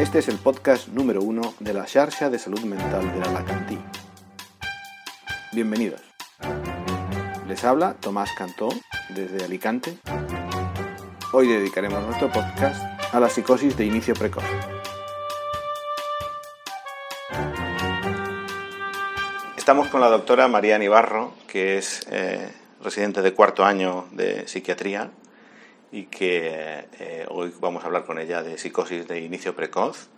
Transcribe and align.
Este 0.00 0.20
es 0.20 0.28
el 0.28 0.38
podcast 0.38 0.88
número 0.88 1.20
uno 1.20 1.52
de 1.60 1.74
la 1.74 1.86
xarxa 1.86 2.30
de 2.30 2.38
salud 2.38 2.62
mental 2.62 3.12
de 3.12 3.22
Alacantí. 3.22 3.78
Bienvenidos. 5.52 6.00
Les 7.46 7.62
habla 7.64 7.92
Tomás 8.00 8.30
Cantó 8.32 8.70
desde 9.10 9.44
Alicante. 9.44 9.98
Hoy 11.34 11.48
dedicaremos 11.48 12.02
nuestro 12.02 12.32
podcast 12.32 12.82
a 13.12 13.20
la 13.20 13.28
psicosis 13.28 13.76
de 13.76 13.84
inicio 13.84 14.14
precoz. 14.14 14.42
Estamos 19.58 19.88
con 19.88 20.00
la 20.00 20.08
doctora 20.08 20.48
María 20.48 20.78
Nibarro, 20.78 21.34
que 21.46 21.76
es 21.76 22.06
eh, 22.10 22.50
residente 22.82 23.20
de 23.20 23.34
cuarto 23.34 23.66
año 23.66 24.06
de 24.12 24.48
psiquiatría 24.48 25.10
y 25.92 26.04
que 26.04 26.86
eh, 26.98 27.26
hoy 27.28 27.52
vamos 27.60 27.82
a 27.82 27.86
hablar 27.86 28.04
con 28.04 28.18
ella 28.18 28.42
de 28.42 28.58
psicosis 28.58 29.06
de 29.08 29.20
inicio 29.20 29.54
precoz. 29.54 30.08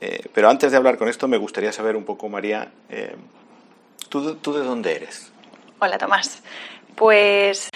Eh, 0.00 0.28
pero 0.32 0.48
antes 0.48 0.70
de 0.70 0.76
hablar 0.76 0.98
con 0.98 1.08
esto 1.08 1.28
me 1.28 1.36
gustaría 1.36 1.72
saber 1.72 1.96
un 1.96 2.04
poco, 2.04 2.28
María, 2.28 2.70
eh, 2.88 3.16
¿tú, 4.08 4.36
¿tú, 4.36 4.52
de 4.52 4.64
dónde 4.64 4.96
eres? 4.96 5.32
Hola, 5.80 5.98
Tomás. 5.98 6.42
Pues 6.94 7.70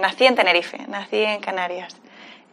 nací 0.00 0.26
en 0.26 0.34
Tenerife, 0.34 0.78
nací 0.88 1.22
en 1.22 1.40
Canarias. 1.40 1.96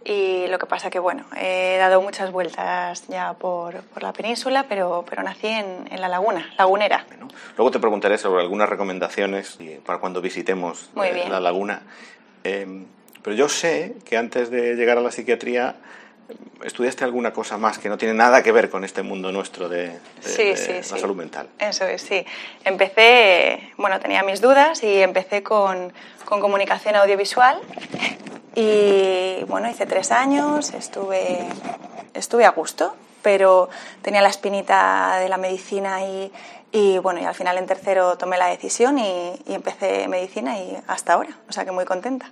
Y 0.05 0.45
lo 0.47 0.59
que 0.59 0.67
pasa 0.67 0.91
que, 0.91 0.99
bueno, 0.99 1.25
he 1.35 1.77
dado 1.77 1.99
muchas 1.99 2.31
vueltas 2.31 3.07
ya 3.07 3.33
por, 3.33 3.81
por 3.81 4.03
la 4.03 4.13
península, 4.13 4.65
pero, 4.69 5.03
pero 5.09 5.23
nací 5.23 5.47
en, 5.47 5.87
en, 5.89 5.99
la 5.99 6.07
laguna, 6.07 6.53
lagunera. 6.59 7.05
Bueno, 7.07 7.27
luego 7.57 7.71
te 7.71 7.79
preguntaré 7.79 8.19
sobre 8.19 8.43
algunas 8.43 8.69
recomendaciones 8.69 9.57
para 9.83 9.97
cuando 9.97 10.21
visitemos 10.21 10.91
la 10.95 11.39
laguna. 11.39 11.81
Pero 13.25 13.35
yo 13.35 13.49
sé 13.49 13.95
que 14.05 14.17
antes 14.17 14.51
de 14.51 14.75
llegar 14.75 14.99
a 14.99 15.01
la 15.01 15.11
psiquiatría 15.11 15.77
estudiaste 16.63 17.03
alguna 17.03 17.33
cosa 17.33 17.57
más 17.57 17.79
que 17.79 17.89
no 17.89 17.97
tiene 17.97 18.13
nada 18.13 18.43
que 18.43 18.51
ver 18.51 18.69
con 18.69 18.83
este 18.83 19.01
mundo 19.01 19.31
nuestro 19.31 19.67
de, 19.67 19.87
de, 19.87 19.99
sí, 20.21 20.43
de 20.43 20.57
sí, 20.57 20.73
la 20.73 20.83
sí. 20.83 20.99
salud 20.99 21.15
mental. 21.15 21.49
Eso 21.57 21.85
es, 21.85 22.03
sí. 22.03 22.23
Empecé, 22.63 23.71
bueno, 23.77 23.99
tenía 23.99 24.21
mis 24.21 24.41
dudas 24.41 24.83
y 24.83 25.01
empecé 25.01 25.41
con, 25.41 25.91
con 26.23 26.39
comunicación 26.39 26.95
audiovisual 26.97 27.59
y 28.53 29.43
bueno, 29.47 29.71
hice 29.71 29.87
tres 29.87 30.11
años, 30.11 30.71
estuve, 30.75 31.39
estuve 32.13 32.45
a 32.45 32.51
gusto, 32.51 32.95
pero 33.23 33.69
tenía 34.03 34.21
la 34.21 34.29
espinita 34.29 35.17
de 35.19 35.29
la 35.29 35.37
medicina 35.37 36.03
y, 36.05 36.31
y 36.71 36.99
bueno, 36.99 37.21
y 37.21 37.25
al 37.25 37.33
final 37.33 37.57
en 37.57 37.65
tercero 37.65 38.19
tomé 38.19 38.37
la 38.37 38.47
decisión 38.49 38.99
y, 38.99 39.33
y 39.47 39.55
empecé 39.55 40.07
medicina 40.07 40.59
y 40.59 40.77
hasta 40.85 41.13
ahora, 41.13 41.35
o 41.49 41.51
sea 41.51 41.65
que 41.65 41.71
muy 41.71 41.85
contenta. 41.85 42.31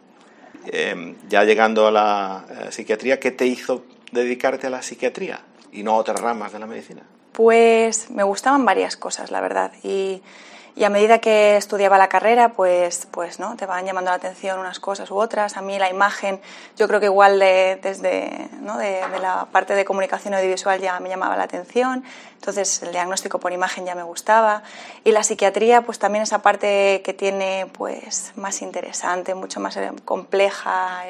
Eh, 0.66 1.16
ya 1.30 1.44
llegando 1.44 1.88
a 1.88 1.92
la 1.92 2.46
eh, 2.50 2.72
psiquiatría, 2.72 3.20
¿qué 3.20 3.32
te 3.32 3.46
hizo 3.46 3.84
dedicarte 4.12 4.68
a 4.68 4.70
la 4.70 4.82
psiquiatría 4.82 5.42
y 5.72 5.84
no 5.84 5.92
a 5.92 5.96
otras 5.96 6.20
ramas 6.20 6.54
de 6.54 6.60
la 6.60 6.68
medicina? 6.68 7.04
Pues 7.32 8.10
me 8.12 8.24
gustaban 8.24 8.64
varias 8.64 8.96
cosas, 8.96 9.32
la 9.32 9.42
verdad. 9.42 9.74
Y, 10.76 10.84
a 10.84 10.90
medida 10.90 11.20
que 11.20 11.58
estudiaba 11.58 11.98
la 11.98 12.10
carrera, 12.10 12.50
pues, 12.50 13.08
pues 13.12 13.40
no, 13.40 13.56
te 13.56 13.66
van 13.66 13.86
llamando 13.86 14.12
la 14.12 14.18
atención 14.18 14.60
unas 14.60 14.80
cosas 14.80 15.10
u 15.12 15.18
otras. 15.18 15.58
A 15.58 15.62
mí 15.62 15.78
la 15.80 15.90
imagen, 15.90 16.40
yo 16.78 16.88
creo 16.88 17.00
que 17.00 17.08
igual 17.08 17.40
de, 17.40 17.80
desde 17.82 18.50
¿no? 18.62 18.78
de, 18.78 19.02
de 19.12 19.20
la 19.20 19.48
parte 19.52 19.76
de 19.76 19.86
comunicación 19.86 20.34
audiovisual 20.34 20.80
ya 20.80 21.00
me 21.00 21.10
llamaba 21.10 21.36
la 21.38 21.44
atención. 21.44 22.04
Entonces 22.36 22.84
el 22.84 22.92
diagnóstico 22.92 23.40
por 23.40 23.54
imagen 23.54 23.86
ya 23.86 23.96
me 23.96 24.04
gustaba. 24.04 24.64
Y 25.04 25.12
la 25.12 25.24
psiquiatría, 25.24 25.82
pues 25.84 26.00
también 26.00 26.24
esa 26.24 26.42
parte 26.42 27.02
que 27.04 27.14
tiene 27.14 27.68
pues 27.72 28.34
más 28.36 28.62
interesante, 28.62 29.34
mucho 29.36 29.60
más 29.60 29.78
compleja. 30.04 31.04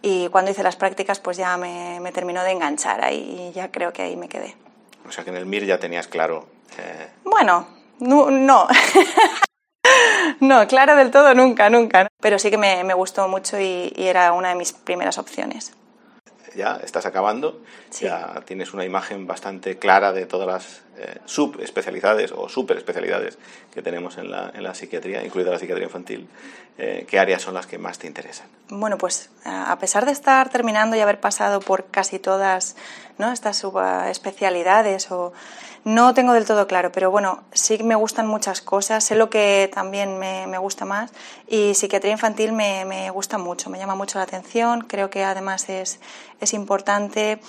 Y 0.00 0.28
cuando 0.28 0.50
hice 0.50 0.62
las 0.62 0.76
prácticas, 0.76 1.20
pues 1.20 1.36
ya 1.36 1.56
me, 1.56 2.00
me 2.00 2.12
terminó 2.12 2.42
de 2.42 2.52
enganchar 2.52 3.04
ahí 3.04 3.48
y 3.50 3.52
ya 3.52 3.70
creo 3.70 3.92
que 3.92 4.02
ahí 4.02 4.16
me 4.16 4.28
quedé. 4.28 4.56
O 5.06 5.12
sea 5.12 5.24
que 5.24 5.30
en 5.30 5.36
el 5.36 5.46
MIR 5.46 5.64
ya 5.64 5.78
tenías 5.78 6.06
claro. 6.06 6.46
Eh... 6.78 7.08
Bueno, 7.24 7.66
no. 8.00 8.30
no. 8.30 8.68
no, 10.40 10.66
claro 10.66 10.96
del 10.96 11.10
todo 11.10 11.34
nunca, 11.34 11.70
nunca. 11.70 12.08
Pero 12.20 12.38
sí 12.38 12.50
que 12.50 12.58
me, 12.58 12.84
me 12.84 12.94
gustó 12.94 13.28
mucho 13.28 13.58
y, 13.60 13.92
y, 13.96 14.06
era 14.06 14.32
una 14.32 14.50
de 14.50 14.54
mis 14.54 14.72
primeras 14.72 15.18
opciones. 15.18 15.72
Ya 16.54 16.80
estás 16.82 17.06
acabando, 17.06 17.60
sí. 17.90 18.06
ya 18.06 18.42
tienes 18.44 18.72
una 18.72 18.84
imagen 18.84 19.26
bastante 19.26 19.78
clara 19.78 20.12
de 20.12 20.26
todas 20.26 20.48
las 20.48 20.82
eh, 21.00 21.20
subespecialidades 21.26 22.32
o 22.32 22.48
superespecialidades 22.48 23.38
que 23.72 23.82
tenemos 23.82 24.18
en 24.18 24.32
la, 24.32 24.50
en 24.52 24.64
la, 24.64 24.74
psiquiatría, 24.74 25.24
incluida 25.24 25.52
la 25.52 25.58
psiquiatría 25.60 25.86
infantil. 25.86 26.28
Eh, 26.76 27.06
¿Qué 27.08 27.20
áreas 27.20 27.42
son 27.42 27.54
las 27.54 27.68
que 27.68 27.78
más 27.78 28.00
te 28.00 28.08
interesan? 28.08 28.48
Bueno, 28.68 28.98
pues 28.98 29.30
a 29.44 29.78
pesar 29.78 30.06
de 30.06 30.10
estar 30.10 30.48
terminando 30.48 30.96
y 30.96 31.00
haber 31.00 31.20
pasado 31.20 31.60
por 31.60 31.84
casi 31.86 32.18
todas 32.18 32.74
¿no? 33.16 33.30
estas 33.30 33.58
subespecialidades 33.58 35.12
o 35.12 35.32
no 35.84 36.14
tengo 36.14 36.32
del 36.32 36.44
todo 36.44 36.66
claro, 36.66 36.92
pero 36.92 37.10
bueno, 37.10 37.42
sí 37.52 37.82
me 37.82 37.94
gustan 37.94 38.26
muchas 38.26 38.60
cosas, 38.60 39.04
sé 39.04 39.14
lo 39.14 39.30
que 39.30 39.70
también 39.72 40.18
me, 40.18 40.46
me 40.46 40.58
gusta 40.58 40.84
más 40.84 41.12
y 41.46 41.74
psiquiatría 41.74 42.12
infantil 42.12 42.52
me, 42.52 42.84
me, 42.84 43.10
gusta 43.10 43.38
mucho, 43.38 43.70
me 43.70 43.78
llama 43.78 43.94
mucho 43.94 44.18
la 44.18 44.24
atención, 44.24 44.82
creo 44.82 45.10
que 45.10 45.24
además 45.24 45.68
es, 45.68 46.00
es 46.40 46.52
importante 46.52 47.40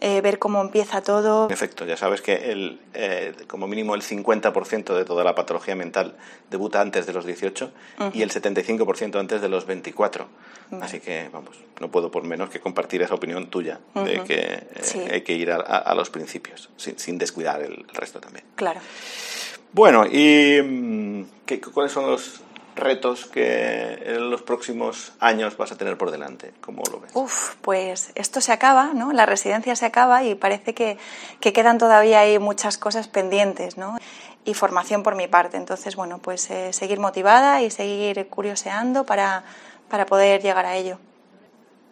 eh, 0.00 0.20
ver 0.20 0.38
cómo 0.38 0.60
empieza 0.60 1.02
todo. 1.02 1.46
En 1.46 1.52
efecto, 1.52 1.84
ya 1.84 1.96
sabes 1.96 2.22
que 2.22 2.52
el, 2.52 2.80
eh, 2.94 3.34
como 3.48 3.66
mínimo 3.66 3.94
el 3.94 4.02
50% 4.02 4.94
de 4.94 5.04
toda 5.04 5.24
la 5.24 5.34
patología 5.34 5.74
mental 5.74 6.16
debuta 6.50 6.80
antes 6.80 7.06
de 7.06 7.12
los 7.12 7.24
18 7.24 7.64
uh 7.98 8.02
-huh. 8.02 8.10
y 8.14 8.22
el 8.22 8.30
75% 8.30 9.18
antes 9.18 9.40
de 9.40 9.48
los 9.48 9.66
24. 9.66 10.28
Vale. 10.70 10.84
Así 10.84 11.00
que, 11.00 11.28
vamos, 11.32 11.56
no 11.80 11.90
puedo 11.90 12.10
por 12.10 12.22
menos 12.22 12.50
que 12.50 12.60
compartir 12.60 13.02
esa 13.02 13.14
opinión 13.14 13.48
tuya 13.48 13.80
uh 13.94 14.00
-huh. 14.00 14.04
de 14.04 14.24
que 14.24 14.38
eh, 14.38 14.66
sí. 14.82 15.00
hay 15.10 15.22
que 15.22 15.32
ir 15.32 15.50
a, 15.50 15.56
a, 15.56 15.78
a 15.78 15.94
los 15.94 16.10
principios, 16.10 16.70
sin, 16.76 16.98
sin 16.98 17.18
descuidar 17.18 17.60
el, 17.62 17.72
el, 17.72 17.94
resto 17.94 18.20
también. 18.20 18.44
Claro. 18.54 18.80
Bueno, 19.72 20.06
¿y 20.06 20.60
mm, 20.62 21.24
¿qué, 21.44 21.60
cuáles 21.60 21.92
son 21.92 22.10
los 22.10 22.40
retos 22.78 23.26
que 23.26 24.02
en 24.04 24.30
los 24.30 24.42
próximos 24.42 25.12
años 25.20 25.56
vas 25.56 25.72
a 25.72 25.76
tener 25.76 25.98
por 25.98 26.10
delante? 26.10 26.52
¿Cómo 26.60 26.82
lo 26.90 27.00
ves? 27.00 27.10
Uf, 27.14 27.54
pues 27.62 28.12
esto 28.14 28.40
se 28.40 28.52
acaba, 28.52 28.92
¿no? 28.94 29.12
La 29.12 29.26
residencia 29.26 29.76
se 29.76 29.86
acaba 29.86 30.24
y 30.24 30.34
parece 30.34 30.74
que, 30.74 30.98
que 31.40 31.52
quedan 31.52 31.78
todavía 31.78 32.20
ahí 32.20 32.38
muchas 32.38 32.78
cosas 32.78 33.08
pendientes, 33.08 33.76
¿no? 33.76 33.98
Y 34.44 34.54
formación 34.54 35.02
por 35.02 35.14
mi 35.14 35.28
parte. 35.28 35.56
Entonces, 35.56 35.96
bueno, 35.96 36.18
pues 36.18 36.50
eh, 36.50 36.72
seguir 36.72 37.00
motivada 37.00 37.62
y 37.62 37.70
seguir 37.70 38.28
curioseando 38.28 39.04
para, 39.04 39.44
para 39.88 40.06
poder 40.06 40.42
llegar 40.42 40.66
a 40.66 40.76
ello. 40.76 40.98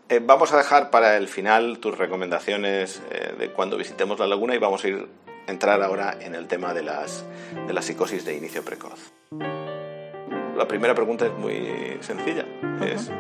Eh, 0.09 0.21
vamos 0.23 0.53
a 0.53 0.57
dejar 0.57 0.91
para 0.91 1.17
el 1.17 1.29
final 1.29 1.79
tus 1.79 1.99
recomendaciones 1.99 3.03
eh, 3.11 3.35
de 3.39 3.53
cuando 3.53 3.77
visitemos 3.77 4.19
la 4.21 4.27
laguna 4.27 4.55
y 4.55 4.59
vamos 4.59 4.85
a 4.85 4.89
ir 4.89 5.09
entrar 5.47 5.83
ahora 5.83 6.17
en 6.21 6.35
el 6.35 6.47
tema 6.47 6.75
de 6.75 6.83
las, 6.83 7.25
de 7.67 7.73
la 7.73 7.83
psicosis 7.83 8.25
de 8.25 8.37
inicio 8.37 8.65
precoz 8.65 9.13
la 10.57 10.67
primera 10.67 10.95
pregunta 10.95 11.27
es 11.27 11.33
muy 11.33 11.99
sencilla. 12.01 12.45
Uh 12.63 12.67
-huh. 12.67 12.95
Es, 12.95 13.11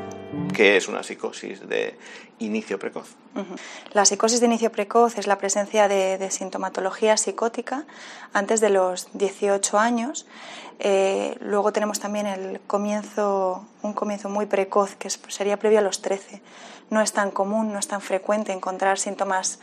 ¿Qué 0.54 0.76
es 0.76 0.88
una 0.88 1.02
psicosis 1.02 1.68
de 1.68 1.98
inicio 2.38 2.78
precoz? 2.78 3.14
Uh 3.34 3.40
-huh. 3.40 3.58
La 3.92 4.04
psicosis 4.04 4.40
de 4.40 4.46
inicio 4.46 4.70
precoz 4.70 5.18
es 5.18 5.26
la 5.26 5.38
presencia 5.38 5.88
de, 5.88 6.18
de 6.18 6.30
sintomatología 6.30 7.16
psicótica 7.16 7.84
antes 8.32 8.60
de 8.60 8.70
los 8.70 9.08
18 9.12 9.78
años. 9.78 10.26
Eh, 10.78 11.36
luego 11.40 11.72
tenemos 11.72 12.00
también 12.00 12.26
el 12.26 12.60
comienzo, 12.66 13.64
un 13.82 13.92
comienzo 13.94 14.28
muy 14.28 14.46
precoz 14.46 14.94
que 14.96 15.08
sería 15.10 15.58
previo 15.58 15.78
a 15.78 15.82
los 15.82 16.02
13. 16.02 16.42
No 16.90 17.00
es 17.00 17.12
tan 17.12 17.30
común, 17.30 17.72
no 17.72 17.78
es 17.78 17.88
tan 17.88 18.00
frecuente 18.00 18.52
encontrar 18.52 18.98
síntomas 18.98 19.58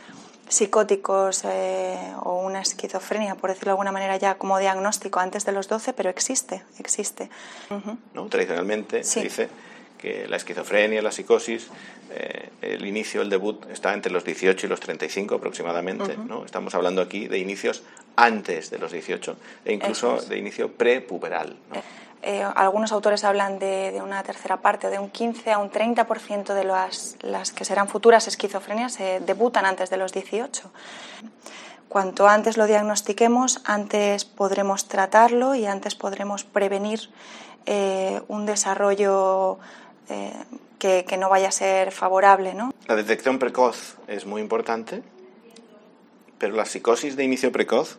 psicóticos 0.48 1.44
eh, 1.44 1.96
o 2.22 2.38
una 2.38 2.60
esquizofrenia, 2.60 3.34
por 3.34 3.50
decirlo 3.50 3.70
de 3.70 3.72
alguna 3.72 3.92
manera, 3.92 4.16
ya 4.16 4.36
como 4.36 4.58
diagnóstico 4.58 5.20
antes 5.20 5.44
de 5.44 5.52
los 5.52 5.68
12, 5.68 5.92
pero 5.92 6.10
existe, 6.10 6.62
existe. 6.78 7.30
Uh 7.70 7.74
-huh. 7.74 7.96
¿No? 8.14 8.26
Tradicionalmente 8.26 9.04
sí. 9.04 9.10
se 9.12 9.22
dice 9.22 9.48
que 9.98 10.28
la 10.28 10.36
esquizofrenia, 10.36 11.00
la 11.00 11.12
psicosis, 11.12 11.68
eh, 12.10 12.50
el 12.60 12.84
inicio, 12.84 13.22
el 13.22 13.30
debut 13.30 13.64
está 13.70 13.94
entre 13.94 14.12
los 14.12 14.24
18 14.24 14.66
y 14.66 14.68
los 14.68 14.80
35 14.80 15.36
aproximadamente. 15.36 16.12
Uh 16.12 16.20
-huh. 16.20 16.26
¿no? 16.26 16.44
Estamos 16.44 16.74
hablando 16.74 17.00
aquí 17.00 17.26
de 17.26 17.38
inicios 17.38 17.82
antes 18.16 18.70
de 18.70 18.78
los 18.78 18.92
18 18.92 19.36
e 19.64 19.72
incluso 19.72 20.16
es. 20.16 20.28
de 20.28 20.38
inicio 20.38 20.72
prepuberal. 20.72 21.56
¿no? 21.70 21.76
Eh, 21.76 21.82
algunos 22.54 22.92
autores 22.92 23.24
hablan 23.24 23.58
de, 23.58 24.00
una 24.02 24.22
tercera 24.22 24.56
parte, 24.58 24.88
de 24.88 24.98
un 24.98 25.10
15 25.10 25.52
a 25.52 25.58
un 25.58 25.70
30% 25.70 26.54
de 26.54 26.64
las, 26.64 27.16
las, 27.20 27.52
que 27.52 27.64
serán 27.64 27.88
futuras 27.88 28.28
esquizofrenias 28.28 28.94
se 28.94 29.20
debutan 29.20 29.66
antes 29.66 29.90
de 29.90 29.96
los 29.96 30.12
18. 30.12 30.70
Cuanto 31.88 32.26
antes 32.26 32.56
lo 32.56 32.66
diagnostiquemos, 32.66 33.60
antes 33.64 34.24
podremos 34.24 34.88
tratarlo 34.88 35.54
y 35.54 35.66
antes 35.66 35.94
podremos 35.94 36.44
prevenir 36.44 37.08
eh, 37.66 38.20
un 38.28 38.46
desarrollo 38.46 39.58
eh, 40.08 40.32
que, 40.78 41.04
que, 41.06 41.16
no 41.16 41.28
vaya 41.28 41.48
a 41.48 41.52
ser 41.52 41.92
favorable. 41.92 42.52
¿no? 42.52 42.72
La 42.88 42.96
detección 42.96 43.38
precoz 43.38 43.96
es 44.08 44.26
muy 44.26 44.42
importante, 44.42 45.02
pero 46.38 46.56
las 46.56 46.68
psicosis 46.68 47.16
de 47.16 47.24
inicio 47.24 47.52
precoz 47.52 47.98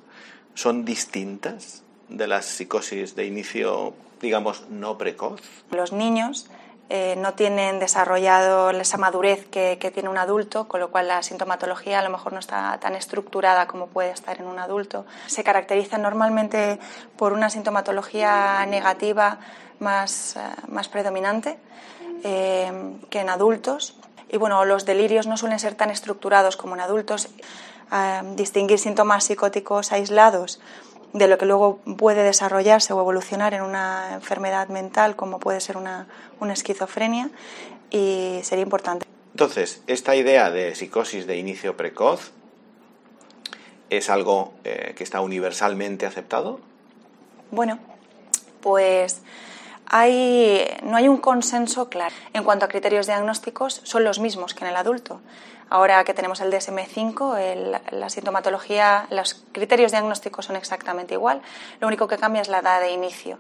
son 0.56 0.84
distintas 0.84 1.84
de 2.10 2.28
las 2.28 2.46
psicosis 2.46 3.16
de 3.16 3.26
inicio 3.26 3.94
digamos, 4.22 4.68
no 4.70 4.98
precoz? 4.98 5.42
Los 5.72 5.92
niños 5.92 6.50
eh, 6.90 7.16
no 7.18 7.34
tienen 7.34 7.80
desarrollado 7.80 8.70
esa 8.70 8.98
madurez 8.98 9.48
que, 9.48 9.92
tiene 9.92 10.08
un 10.08 10.20
adulto, 10.20 10.68
con 10.68 10.80
lo 10.80 10.92
cual 10.92 11.08
la 11.08 11.24
sintomatología 11.24 12.00
a 12.00 12.04
lo 12.04 12.12
mejor 12.12 12.34
no 12.34 12.40
está 12.40 12.78
tan 12.80 12.94
estructurada 12.96 13.66
como 13.66 13.88
puede 13.88 14.12
estar 14.12 14.40
en 14.40 14.46
un 14.46 14.60
adulto. 14.60 15.06
Se 15.26 15.44
caracterizan 15.44 16.04
normalmente 16.04 16.80
por 17.18 17.34
una 17.34 17.50
sintomatología 17.50 18.64
negativa 18.68 19.40
más, 19.80 20.38
más 20.68 20.88
predominante 20.88 21.58
que 22.22 23.20
en 23.20 23.30
adultos. 23.30 23.98
Y 24.30 24.38
bueno, 24.38 24.64
los 24.66 24.86
delirios 24.86 25.26
no 25.28 25.38
suelen 25.38 25.60
ser 25.60 25.76
tan 25.76 25.90
estructurados 25.90 26.56
como 26.56 26.76
en 26.76 26.82
adultos. 26.82 27.30
distinguir 28.36 28.80
síntomas 28.80 29.26
psicóticos 29.26 29.92
aislados 29.92 30.60
de 31.16 31.30
lo 31.30 31.38
que 31.38 31.46
luego 31.46 31.80
puede 31.98 32.24
desarrollarse 32.24 32.92
o 32.92 33.00
evolucionar 33.00 33.54
en 33.54 33.62
una 33.62 34.14
enfermedad 34.14 34.68
mental 34.68 35.16
como 35.16 35.40
puede 35.40 35.62
ser 35.62 35.78
una, 35.78 36.08
esquizofrenia 36.52 37.30
y 37.90 38.40
sería 38.44 38.64
importante. 38.64 39.06
Entonces, 39.32 39.82
esta 39.88 40.16
idea 40.16 40.52
de 40.52 40.76
psicosis 40.76 41.26
de 41.26 41.38
inicio 41.38 41.78
precoz 41.78 42.32
es 43.90 44.10
algo 44.10 44.54
eh, 44.66 44.94
que 44.98 45.06
está 45.06 45.22
universalmente 45.22 46.06
aceptado. 46.06 46.60
Bueno, 47.50 47.80
pues 48.62 49.22
no 49.92 50.98
hay 50.98 51.08
un 51.08 51.18
consenso 51.18 51.90
claro. 51.90 52.16
En 52.34 52.44
cuanto 52.44 52.66
a 52.66 52.68
criterios 52.68 53.08
diagnósticos, 53.08 53.82
son 53.84 54.04
los 54.04 54.20
mismos 54.20 54.54
que 54.54 54.64
en 54.64 54.72
el 54.72 54.76
adulto. 54.76 55.22
Ahora 55.68 56.04
que 56.04 56.14
tenemos 56.14 56.42
el 56.42 56.52
DSM-5, 56.52 57.82
la 57.92 58.10
sintomatología, 58.10 59.08
los 59.10 59.44
criterios 59.52 59.92
diagnósticos 59.92 60.46
son 60.46 60.56
exactamente 60.56 61.16
igual, 61.16 61.42
lo 61.80 61.88
único 61.88 62.08
que 62.08 62.18
cambia 62.18 62.44
es 62.44 62.50
la 62.50 62.60
edad 62.60 62.82
de 62.82 62.92
inicio. 62.92 63.40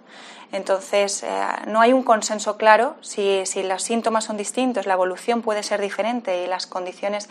Entonces, 0.51 1.21
eh, 1.21 1.29
no 1.67 1.81
hay 1.81 1.93
un 1.93 2.01
consenso 2.01 2.57
claro 2.57 2.95
si, 3.01 3.45
si, 3.45 3.61
los 3.61 3.83
síntomas 3.83 4.25
son 4.25 4.37
distintos, 4.37 4.87
la 4.87 4.93
evolución 4.93 5.43
puede 5.43 5.61
ser 5.61 5.81
diferente 5.81 6.43
y 6.43 6.47
las 6.47 6.65
condiciones, 6.65 7.29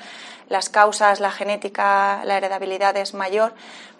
las 0.49 0.69
causas, 0.69 1.19
la 1.19 1.33
genética, 1.33 2.21
la 2.25 2.37
heredabilidad 2.37 2.97
es 2.97 3.15
mayor. 3.15 3.53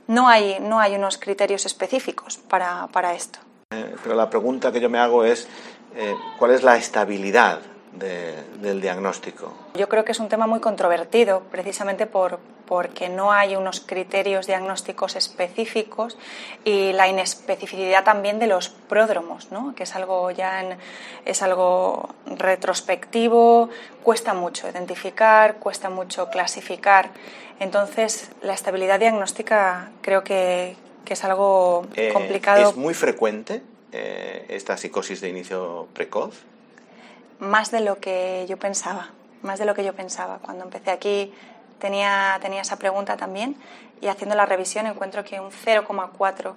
No 0.07 0.29
hay, 0.29 0.59
no 0.61 0.79
hay 0.79 0.95
unos 0.95 1.19
criterios 1.19 1.67
específicos 1.67 2.39
para 2.39 3.15
esto. 3.15 3.41
Eh, 3.75 3.95
pero 4.03 4.15
la 4.15 4.31
pregunta 4.31 4.71
que 4.71 4.81
yo 4.81 4.89
me 4.89 4.99
hago 4.99 5.25
es, 5.25 5.49
eh, 5.97 6.15
¿cuál 6.39 6.53
es 6.53 6.63
la 6.63 6.77
estabilidad 6.77 7.61
del 7.93 8.81
diagnóstico? 8.81 9.53
Yo 9.75 9.89
creo 9.89 10.05
que 10.05 10.11
es 10.11 10.19
un 10.19 10.29
tema 10.29 10.49
muy 10.49 10.59
controvertido, 10.59 11.43
precisamente 11.51 12.07
por, 12.07 12.41
porque 12.67 13.09
no 13.09 13.33
hay 13.33 13.55
unos 13.55 13.81
criterios 13.81 14.49
diagnósticos 14.49 15.15
específicos 15.15 16.19
y 16.65 16.93
la 16.93 17.07
inespecificidad 17.07 18.03
también 18.03 18.41
de 18.41 18.49
los 18.49 18.69
pródromos, 18.69 19.53
¿no? 19.53 19.75
que 19.77 19.85
es 19.85 19.95
algo 19.95 20.31
ya 20.33 20.77
es 21.25 21.43
algo 21.43 22.09
retrospectivo, 22.27 23.71
cuesta 24.03 24.35
mucho 24.35 24.69
identificar, 24.69 25.57
cuesta 25.57 25.89
mucho 25.89 26.29
clasificar. 26.31 27.11
Entonces, 27.61 28.31
la 28.43 28.55
estabilidad 28.55 28.99
diagnóstica 28.99 29.91
creo 30.03 30.25
que, 30.25 30.77
que 31.05 31.15
es 31.15 31.25
algo 31.25 31.87
eh, 31.95 32.11
complicado. 32.13 32.71
¿Es 32.71 32.77
muy 32.77 32.95
frecuente 32.95 33.63
eh, 33.93 34.47
esta 34.49 34.77
psicosis 34.77 35.21
de 35.21 35.29
inicio 35.29 35.89
precoz? 35.93 36.43
Más 37.39 37.71
de 37.71 37.81
lo 37.81 37.99
que 37.99 38.47
yo 38.49 38.57
pensaba, 38.59 39.11
más 39.43 39.59
de 39.59 39.65
lo 39.65 39.75
que 39.75 39.85
yo 39.85 39.93
pensaba. 39.93 40.39
Cuando 40.39 40.65
empecé 40.65 40.91
aquí 40.91 41.33
tenía, 41.79 42.39
tenía 42.41 42.63
esa 42.63 42.79
pregunta 42.79 43.17
también 43.17 43.57
y 44.01 44.07
haciendo 44.07 44.35
la 44.35 44.47
revisión 44.47 44.87
encuentro 44.87 45.25
que 45.25 45.41
un 45.41 45.51
0,4 45.51 46.55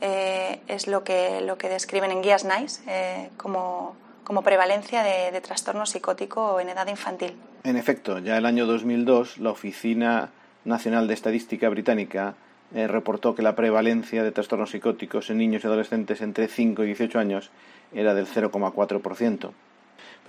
eh, 0.00 0.60
es 0.68 0.86
lo 0.86 1.04
que, 1.04 1.40
lo 1.40 1.58
que 1.58 1.68
describen 1.68 2.10
en 2.10 2.22
guías 2.22 2.44
NICE 2.44 3.30
como, 3.36 3.96
como 4.24 4.42
prevalencia 4.42 5.02
de, 5.02 5.30
de 5.30 5.40
trastorno 5.40 5.86
psicótico 5.86 6.60
en 6.60 6.68
edad 6.68 6.86
infantil. 6.86 7.36
En 7.64 7.76
efecto, 7.76 8.18
ya 8.18 8.38
el 8.38 8.46
año 8.46 8.66
2002 8.66 9.38
la 9.38 9.50
Oficina 9.50 10.30
Nacional 10.64 11.08
de 11.08 11.14
Estadística 11.14 11.68
Británica 11.68 12.34
eh, 12.74 12.86
reportó 12.86 13.34
que 13.34 13.42
la 13.42 13.56
prevalencia 13.56 14.22
de 14.22 14.32
trastornos 14.32 14.70
psicóticos 14.70 15.30
en 15.30 15.38
niños 15.38 15.64
y 15.64 15.66
adolescentes 15.66 16.20
entre 16.20 16.48
5 16.48 16.84
y 16.84 16.86
18 16.86 17.18
años 17.18 17.50
era 17.92 18.14
del 18.14 18.26
0,4%. 18.26 19.38
Pero 19.38 19.52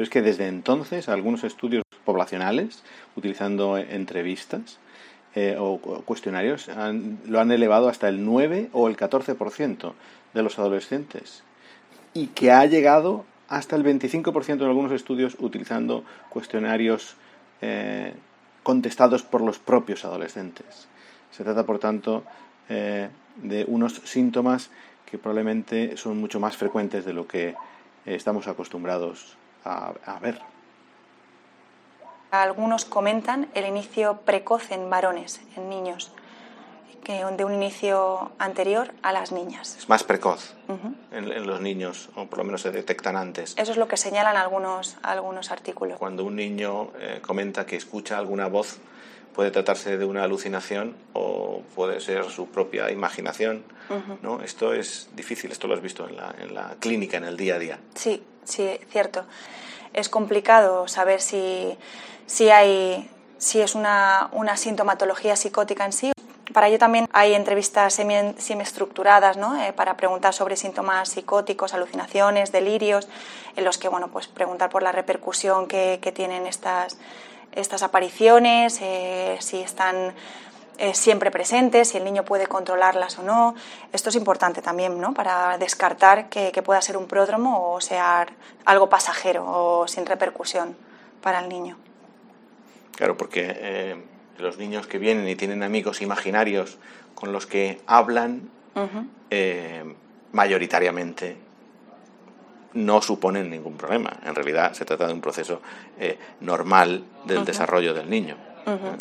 es 0.04 0.10
que 0.10 0.22
desde 0.22 0.48
entonces 0.48 1.10
algunos 1.10 1.44
estudios 1.44 1.84
poblacionales, 2.06 2.84
utilizando 3.16 3.78
entrevistas 3.78 4.80
eh, 5.36 5.56
o 5.60 5.78
cuestionarios, 5.78 6.70
lo 7.28 7.40
han 7.40 7.52
elevado 7.52 7.90
hasta 7.90 8.10
el 8.10 8.26
9 8.26 8.70
o 8.74 8.88
el 8.88 8.98
14% 8.98 9.94
de 10.34 10.44
los 10.44 10.58
adolescentes. 10.58 11.44
Y 12.14 12.28
que 12.28 12.52
ha 12.52 12.66
llegado 12.66 13.26
hasta 13.48 13.76
el 13.76 13.84
25% 13.84 14.56
en 14.56 14.64
algunos 14.64 14.92
estudios 14.94 15.36
utilizando 15.40 16.04
cuestionarios 16.30 17.16
eh, 17.62 18.14
contestados 18.64 19.24
por 19.24 19.42
los 19.42 19.60
propios 19.60 20.06
adolescentes. 20.06 20.88
Se 21.31 21.44
trata, 21.44 21.66
por 21.66 21.80
tanto, 21.80 22.24
eh, 22.69 23.10
de 23.38 23.66
unos 23.68 24.01
síntomas 24.06 24.69
que 25.06 25.18
probablemente 25.18 25.98
son 25.98 26.19
mucho 26.19 26.39
más 26.39 26.56
frecuentes 26.56 27.06
de 27.06 27.13
lo 27.13 27.28
que 27.28 27.56
estamos 28.06 28.48
acostumbrados 28.48 29.38
a, 29.66 30.19
ver. 30.22 30.42
Algunos 32.31 32.86
comentan 32.86 33.50
el 33.54 33.66
inicio 33.66 34.22
precoz 34.25 34.72
en 34.72 34.89
varones, 34.89 35.42
en 35.57 35.69
niños, 35.69 36.12
que 37.04 37.25
de 37.25 37.44
un 37.45 37.54
inicio 37.54 38.31
anterior 38.39 38.94
a 39.01 39.12
las 39.12 39.31
niñas. 39.31 39.75
Es 39.78 39.89
más 39.89 40.04
precoz 40.04 40.56
en, 41.12 41.45
los 41.45 41.60
niños, 41.60 42.10
o 42.16 42.28
por 42.28 42.39
lo 42.39 42.45
menos 42.45 42.62
se 42.62 42.72
detectan 42.72 43.18
antes. 43.18 43.54
Eso 43.57 43.72
es 43.72 43.78
lo 43.78 43.88
que 43.88 43.98
señalan 43.98 44.38
algunos, 44.38 44.98
algunos 45.04 45.51
artículos. 45.51 45.98
Cuando 45.98 46.24
un 46.24 46.38
niño 46.38 46.92
eh, 47.00 47.19
comenta 47.22 47.66
que 47.66 47.75
escucha 47.75 48.18
alguna 48.18 48.48
voz 48.48 48.80
puede 49.33 49.51
tratarse 49.51 49.98
de 49.98 50.06
una 50.06 50.24
alucinación 50.24 50.95
o 51.13 51.62
puede 51.75 52.00
ser 52.00 52.30
su 52.30 52.48
propia 52.48 52.92
imaginación. 52.92 53.63
¿no? 54.22 54.42
Esto 54.42 54.74
es 54.74 55.10
difícil, 55.16 55.51
esto 55.51 55.68
lo 55.68 55.74
has 55.74 55.81
visto 55.81 56.07
en 56.07 56.16
la, 56.16 56.33
en 56.39 56.54
la 56.54 56.75
clínica, 56.80 57.18
en 57.18 57.25
el 57.25 57.36
día 57.36 57.56
a 57.56 57.60
día. 57.60 57.80
Sí, 57.95 58.24
sí, 58.45 58.80
cierto. 58.89 59.25
Es 59.94 60.07
complicado 60.07 60.88
saber 60.88 61.19
si, 61.19 61.78
si, 62.25 62.50
hay, 62.50 63.10
si 63.38 63.60
es 63.60 63.75
una, 63.75 64.30
una 64.31 64.56
sintomatología 64.56 65.36
psicótica 65.36 65.83
en 65.86 65.92
sí. 65.92 66.12
Para 66.54 66.68
ello 66.68 66.80
también 66.80 67.07
hay 67.12 67.33
entrevistas 67.33 67.94
semiestructuradas 67.94 69.38
¿no? 69.38 69.61
Eh, 69.61 69.73
para 69.73 69.97
preguntar 69.97 70.33
sobre 70.33 70.56
síntomas 70.56 71.09
psicóticos, 71.09 71.73
alucinaciones, 71.73 72.52
delirios, 72.52 73.09
en 73.56 73.66
los 73.66 73.78
que 73.78 73.90
bueno, 73.90 74.09
pues 74.09 74.28
preguntar 74.28 74.69
por 74.69 74.83
la 74.83 74.92
repercusión 74.94 75.68
que, 75.68 76.00
que 76.02 76.11
tienen 76.11 76.47
estas, 76.47 76.97
estas 77.52 77.84
apariciones, 77.84 78.80
eh, 78.81 79.38
si 79.40 79.62
están 79.62 80.14
eh, 80.78 80.94
siempre 80.94 81.31
presentes, 81.31 81.90
si 81.90 81.98
el 81.98 82.04
niño 82.04 82.24
puede 82.24 82.48
controlarlas 82.48 83.20
o 83.20 83.24
no. 83.24 83.56
Esto 83.92 84.10
es 84.10 84.16
importante 84.16 84.62
también 84.62 85.00
¿no? 85.00 85.14
para 85.14 85.58
descartar 85.58 86.30
que, 86.30 86.52
pueda 86.64 86.81
ser 86.81 86.98
un 86.98 87.08
pródromo 87.08 87.74
o 87.74 87.81
sea 87.81 88.28
algo 88.66 88.90
pasajero 88.90 89.46
o 89.46 89.88
sin 89.88 90.06
repercusión 90.06 90.76
para 91.22 91.40
el 91.40 91.50
niño. 91.50 91.78
Claro, 92.96 93.18
porque 93.18 93.54
eh, 93.56 93.96
los 94.38 94.58
niños 94.58 94.88
que 94.88 94.98
vienen 94.98 95.28
y 95.28 95.36
tienen 95.36 95.64
amigos 95.64 96.02
imaginarios 96.02 96.78
con 97.16 97.31
los 97.31 97.46
que 97.46 97.81
hablan, 97.86 98.50
mayoritariamente 100.31 101.38
no 102.73 103.01
suponen 103.01 103.49
ningún 103.49 103.78
problema. 103.78 104.19
En 104.25 104.35
realidad 104.35 104.73
se 104.73 104.85
trata 104.85 105.07
de 105.07 105.13
un 105.13 105.21
proceso 105.21 105.61
eh, 105.99 106.18
normal 106.40 107.04
del 107.25 107.45
desarrollo 107.45 107.94
del 107.94 108.09
niño. 108.09 108.37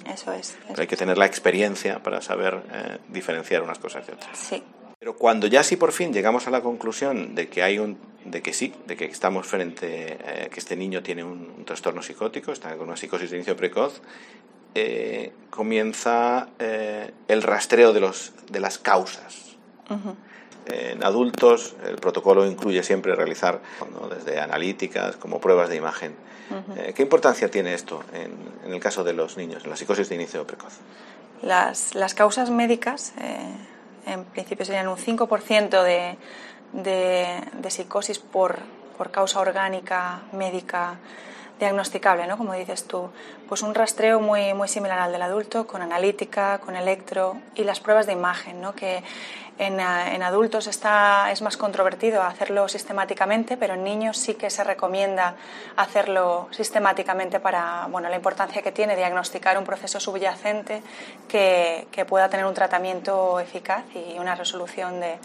Eso 0.06 0.32
es. 0.32 0.56
hay 0.76 0.86
que 0.86 0.96
tener 0.96 1.18
la 1.18 1.26
experiencia 1.26 2.02
para 2.02 2.22
saber 2.22 2.62
eh, 2.72 2.98
diferenciar 3.08 3.62
unas 3.62 3.78
cosas 3.78 4.06
de 4.06 4.14
otras. 4.14 4.36
Sí. 4.36 4.62
Pero 4.98 5.16
cuando 5.16 5.46
ya 5.46 5.62
sí 5.62 5.76
por 5.76 5.92
fin 5.92 6.12
llegamos 6.12 6.46
a 6.46 6.50
la 6.50 6.62
conclusión 6.62 7.34
de 7.34 7.48
que 7.48 7.62
hay 7.62 7.78
un, 7.78 7.98
de 8.24 8.42
que 8.42 8.52
sí, 8.52 8.74
de 8.86 8.96
que 8.96 9.04
estamos 9.04 9.46
frente, 9.46 10.18
eh, 10.24 10.48
que 10.50 10.60
este 10.60 10.76
niño 10.76 11.02
tiene 11.02 11.24
un, 11.24 11.64
trastorno 11.64 12.02
psicótico, 12.02 12.52
está 12.52 12.76
con 12.76 12.88
una 12.88 12.96
psicosis 12.96 13.30
de 13.30 13.36
inicio 13.36 13.56
precoz, 13.56 14.00
comienza 15.50 16.48
el 16.58 17.42
rastreo 17.42 17.92
de 17.92 18.00
los 18.00 18.32
de 18.50 18.60
las 18.60 18.78
causas. 18.78 19.56
En 20.66 21.04
adultos 21.04 21.74
el 21.86 21.96
protocolo 21.96 22.46
incluye 22.46 22.82
siempre 22.82 23.14
realizar 23.14 23.60
desde 24.14 24.40
analíticas 24.40 25.16
como 25.16 25.40
pruebas 25.40 25.68
de 25.68 25.76
imagen. 25.76 26.14
Eh, 26.76 26.92
¿Qué 26.94 27.02
importancia 27.02 27.50
tiene 27.50 27.74
esto 27.74 28.02
en, 28.12 28.72
el 28.72 28.80
caso 28.80 29.04
de 29.04 29.12
los 29.12 29.36
niños, 29.36 29.64
en 29.64 29.70
la 29.70 29.76
psicosis 29.76 30.08
de 30.08 30.16
inicio 30.16 30.46
precoz? 30.46 30.78
Las, 31.42 31.94
las 31.94 32.14
causas 32.14 32.50
médicas, 32.50 33.12
eh, 33.20 33.54
en 34.06 34.24
principio, 34.24 34.64
serían 34.64 34.88
un 34.88 34.96
5% 34.96 35.82
de, 35.82 36.16
de, 36.72 37.40
de, 37.52 37.70
psicosis 37.70 38.18
por, 38.18 38.58
por 38.98 39.10
causa 39.10 39.40
orgánica 39.40 40.22
médica 40.32 40.98
diagnosticable, 41.60 42.26
¿no? 42.26 42.36
Como 42.36 42.54
dices 42.54 42.84
tú, 42.84 43.10
pues 43.48 43.62
un 43.62 43.74
rastreo 43.74 44.18
muy, 44.18 44.54
muy 44.54 44.66
similar 44.66 44.98
al 44.98 45.12
del 45.12 45.22
adulto, 45.22 45.66
con 45.66 45.82
analítica, 45.82 46.58
con 46.58 46.74
electro 46.74 47.36
y 47.54 47.64
las 47.64 47.78
pruebas 47.78 48.06
de 48.06 48.14
imagen, 48.14 48.60
¿no? 48.60 48.74
Que 48.74 49.04
en, 49.58 49.78
en, 49.78 50.22
adultos 50.22 50.66
está, 50.66 51.30
es 51.30 51.42
más 51.42 51.58
controvertido 51.58 52.22
hacerlo 52.22 52.66
sistemáticamente, 52.66 53.58
pero 53.58 53.74
en 53.74 53.84
niños 53.84 54.16
sí 54.16 54.34
que 54.34 54.48
se 54.48 54.64
recomienda 54.64 55.34
hacerlo 55.76 56.48
sistemáticamente 56.50 57.40
para 57.40 57.86
bueno, 57.90 58.08
la 58.08 58.16
importancia 58.16 58.62
que 58.62 58.72
tiene 58.72 58.96
diagnosticar 58.96 59.58
un 59.58 59.64
proceso 59.64 60.00
subyacente 60.00 60.82
que, 61.28 61.86
que 61.92 62.06
pueda 62.06 62.30
tener 62.30 62.46
un 62.46 62.54
tratamiento 62.54 63.38
eficaz 63.38 63.84
y 63.94 64.18
una 64.18 64.34
resolución 64.34 64.98
de, 64.98 65.18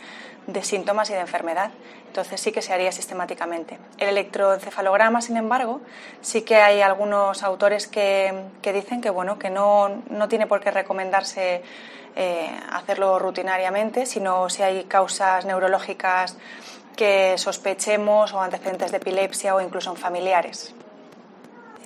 de 0.48 0.64
síntomas 0.64 1.10
y 1.10 1.14
de 1.14 1.20
enfermedad. 1.20 1.72
Entonces 2.08 2.40
sí 2.40 2.52
que 2.52 2.62
se 2.62 2.74
haría 2.74 2.92
sistemáticamente. 2.92 3.78
El 3.98 4.10
electroencefalograma, 4.10 5.22
sin 5.22 5.38
embargo, 5.38 5.82
sí 6.22 6.44
que 6.44 6.56
hay 6.56 6.82
algunos 6.82 7.44
autores 7.44 7.88
que, 7.88 8.34
que 8.62 8.72
dicen 8.72 9.02
que, 9.02 9.10
bueno, 9.10 9.38
que 9.38 9.50
no, 9.50 10.04
no 10.10 10.28
tiene 10.28 10.48
por 10.48 10.62
qué 10.62 10.72
recomendarse 10.72 11.62
eh, 12.16 12.50
hacerlo 12.72 13.20
rutinariamente, 13.20 14.06
sino 14.06 14.50
si 14.50 14.64
hay 14.64 14.86
causas 14.86 15.44
neurológicas 15.44 16.38
que 16.96 17.38
sospechemos 17.38 18.34
o 18.34 18.42
antecedentes 18.42 18.92
de 18.92 18.98
epilepsia 18.98 19.54
o 19.54 19.60
incluso 19.60 19.92
en 19.92 19.98
familiares. 19.98 20.74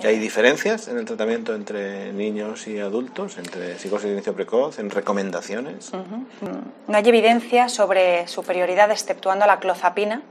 ¿Hay 0.03 0.17
diferencias 0.17 0.87
en 0.87 0.97
el 0.97 1.05
tratamiento 1.05 1.53
entre 1.53 2.13
niños 2.13 2.67
y 2.67 2.79
adultos, 2.79 3.37
entre 3.37 3.77
psicosis 3.77 4.05
de 4.07 4.13
inicio 4.13 4.33
precoz, 4.33 4.79
en 4.79 4.89
recomendaciones? 4.89 5.91
No 5.93 6.97
hay 6.97 7.07
evidencia 7.07 7.69
sobre 7.69 8.27
superioridad 8.27 8.91
exceptuando 8.91 9.45
la 9.45 9.59
clozapina, 9.59 10.21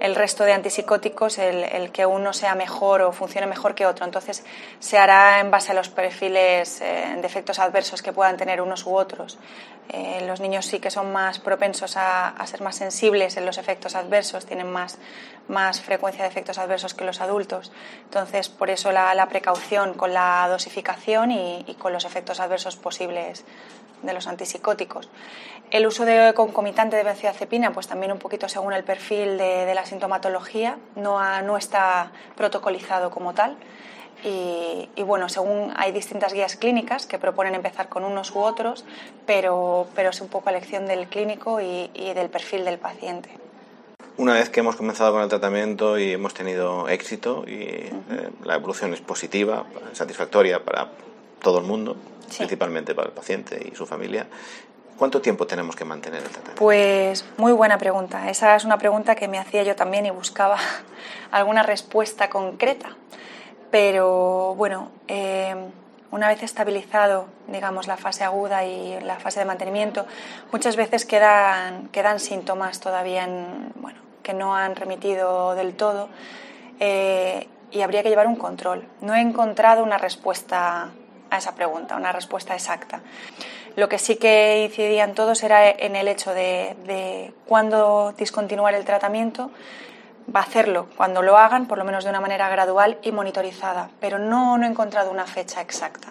el 0.00 0.14
resto 0.14 0.44
de 0.44 0.52
antipsicóticos 0.52 1.38
el, 1.38 1.90
que 1.90 2.06
uno 2.06 2.32
sea 2.32 2.54
mejor 2.54 3.02
o 3.02 3.12
funcione 3.12 3.46
mejor 3.46 3.74
que 3.74 3.86
otro. 3.86 4.04
Entonces 4.04 4.44
se 4.78 4.98
hará 4.98 5.40
en 5.40 5.50
base 5.50 5.72
a 5.72 5.74
los 5.74 5.88
perfiles 5.88 6.80
eh, 6.80 7.16
de 7.20 7.26
efectos 7.26 7.58
adversos 7.58 8.02
que 8.02 8.12
puedan 8.12 8.36
tener 8.36 8.60
unos 8.60 8.86
u 8.86 8.94
otros. 8.94 9.38
Eh, 9.90 10.24
los 10.26 10.40
niños 10.40 10.66
sí 10.66 10.80
que 10.80 10.90
son 10.90 11.12
más 11.12 11.38
propensos 11.38 11.96
a, 11.96 12.34
ser 12.46 12.60
más 12.60 12.76
sensibles 12.76 13.36
en 13.38 13.46
los 13.46 13.56
efectos 13.56 13.94
adversos, 13.94 14.44
tienen 14.44 14.70
más, 14.70 14.98
más 15.48 15.80
frecuencia 15.80 16.24
de 16.24 16.28
efectos 16.30 16.58
adversos 16.58 16.92
que 16.92 17.04
los 17.04 17.20
adultos. 17.20 17.72
Entonces, 18.04 18.50
por 18.50 18.68
eso 18.68 18.92
la, 18.92 19.26
precaución 19.28 19.94
con 19.94 20.12
la 20.12 20.46
dosificación 20.48 21.30
y, 21.30 21.76
con 21.78 21.92
los 21.92 22.04
efectos 22.04 22.40
adversos 22.40 22.76
posibles 22.76 23.44
de 24.02 24.12
los 24.12 24.26
antipsicóticos. 24.26 25.08
El 25.70 25.86
uso 25.86 26.04
de 26.04 26.32
concomitante 26.34 26.96
de 26.96 27.02
benzodiazepina, 27.02 27.72
pues 27.72 27.88
también 27.88 28.12
un 28.12 28.18
poquito 28.18 28.48
según 28.48 28.72
el 28.74 28.84
perfil 28.84 29.38
de, 29.38 29.74
la 29.74 29.86
sintomatología, 29.86 30.78
no, 30.96 31.42
no, 31.42 31.56
está 31.56 32.12
protocolizado 32.36 33.10
como 33.10 33.32
tal. 33.34 33.56
Y, 34.24 34.88
y, 34.96 35.02
bueno, 35.02 35.28
según 35.28 35.72
hay 35.76 35.92
distintas 35.92 36.32
guías 36.32 36.56
clínicas 36.56 37.06
que 37.06 37.18
proponen 37.18 37.54
empezar 37.54 37.88
con 37.88 38.04
unos 38.04 38.32
u 38.32 38.40
otros, 38.40 38.84
pero, 39.26 39.86
pero 39.94 40.10
es 40.10 40.20
un 40.20 40.28
poco 40.28 40.50
elección 40.50 40.86
del 40.86 41.06
clínico 41.06 41.60
y, 41.60 41.90
y 41.94 42.14
del 42.14 42.28
perfil 42.28 42.64
del 42.64 42.78
paciente. 42.78 43.30
Una 44.16 44.34
vez 44.34 44.50
que 44.50 44.60
hemos 44.60 44.74
comenzado 44.74 45.12
con 45.12 45.22
el 45.22 45.28
tratamiento 45.28 45.98
y 45.98 46.12
hemos 46.12 46.34
tenido 46.34 46.88
éxito 46.88 47.44
y 47.46 47.52
uh 47.52 47.56
-huh. 47.56 48.26
eh, 48.26 48.30
la 48.44 48.56
evolución 48.56 48.92
es 48.92 49.00
positiva, 49.00 49.64
satisfactoria 49.92 50.64
para 50.64 50.88
todo 51.40 51.58
el 51.58 51.64
mundo, 51.64 51.96
sí. 52.28 52.38
principalmente 52.38 52.96
para 52.96 53.08
el 53.08 53.14
paciente 53.14 53.70
y 53.72 53.76
su 53.76 53.86
familia, 53.86 54.26
¿Cuánto 54.98 55.20
tiempo 55.20 55.46
tenemos 55.46 55.76
que 55.76 55.84
mantener 55.84 56.18
el 56.18 56.28
tratamiento? 56.28 56.58
Pues 56.58 57.24
muy 57.36 57.52
buena 57.52 57.78
pregunta. 57.78 58.28
Esa 58.28 58.56
es 58.56 58.64
una 58.64 58.78
pregunta 58.78 59.14
que 59.14 59.28
me 59.28 59.38
hacía 59.38 59.62
yo 59.62 59.76
también 59.76 60.06
y 60.06 60.10
buscaba 60.10 60.58
alguna 61.30 61.62
respuesta 61.62 62.28
concreta. 62.28 62.96
Pero 63.70 64.54
bueno, 64.54 64.90
eh, 65.08 65.54
una 66.10 66.28
vez 66.28 66.42
estabilizado, 66.42 67.26
digamos, 67.48 67.86
la 67.86 67.96
fase 67.96 68.24
aguda 68.24 68.64
y 68.64 68.98
la 69.00 69.18
fase 69.18 69.40
de 69.40 69.46
mantenimiento, 69.46 70.06
muchas 70.52 70.76
veces 70.76 71.04
quedan, 71.04 71.88
quedan 71.88 72.18
síntomas 72.18 72.80
todavía 72.80 73.24
en, 73.24 73.72
bueno, 73.76 74.00
que 74.22 74.32
no 74.32 74.56
han 74.56 74.74
remitido 74.74 75.54
del 75.54 75.74
todo 75.74 76.08
eh, 76.80 77.48
y 77.70 77.82
habría 77.82 78.02
que 78.02 78.08
llevar 78.08 78.26
un 78.26 78.36
control. 78.36 78.86
No 79.02 79.14
he 79.14 79.20
encontrado 79.20 79.82
una 79.82 79.98
respuesta 79.98 80.90
a 81.30 81.36
esa 81.36 81.54
pregunta, 81.54 81.96
una 81.96 82.12
respuesta 82.12 82.54
exacta. 82.54 83.02
Lo 83.76 83.88
que 83.88 83.98
sí 83.98 84.16
que 84.16 84.64
incidían 84.64 85.14
todos 85.14 85.42
era 85.42 85.68
en 85.68 85.94
el 85.94 86.08
hecho 86.08 86.32
de, 86.32 86.74
de 86.84 87.34
cuándo 87.46 88.14
discontinuar 88.16 88.74
el 88.74 88.84
tratamiento, 88.84 89.50
va 90.34 90.40
a 90.40 90.42
hacerlo 90.42 90.86
cuando 90.96 91.22
lo 91.22 91.36
hagan, 91.36 91.66
por 91.66 91.78
lo 91.78 91.84
menos 91.84 92.04
de 92.04 92.10
una 92.10 92.20
manera 92.20 92.48
gradual 92.48 92.98
y 93.02 93.12
monitorizada, 93.12 93.90
pero 94.00 94.18
no, 94.18 94.58
no 94.58 94.66
he 94.66 94.68
encontrado 94.68 95.10
una 95.10 95.26
fecha 95.26 95.60
exacta. 95.60 96.08